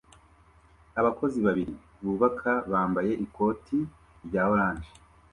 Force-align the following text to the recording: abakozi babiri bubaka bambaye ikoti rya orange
abakozi 0.99 1.37
babiri 1.45 1.73
bubaka 2.05 2.51
bambaye 2.71 3.11
ikoti 3.25 3.77
rya 4.25 4.43
orange 4.53 4.89